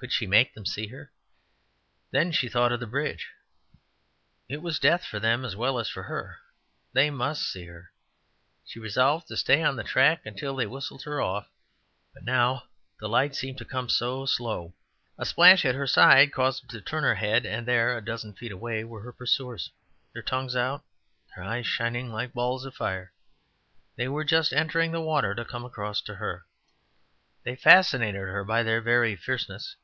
[0.00, 1.10] Could she make them see her?
[2.12, 3.32] Then she thought of the bridge.
[4.48, 6.38] It was death for them as well as for her
[6.92, 7.90] they must see her.
[8.64, 11.48] She resolved to stay on the track until they whistled her off;
[12.14, 12.62] but now
[13.00, 14.72] the light seemed to come so slow.
[15.18, 18.34] A splash at her side caused her to turn her head, and there, a dozen
[18.34, 19.68] feet away, were her pursuers,
[20.12, 20.84] their tongues out,
[21.34, 23.10] their eyes shining like balls of fire.
[23.96, 26.46] They were just entering the water to come across to her.
[27.42, 29.74] They fascinated her by their very fierceness.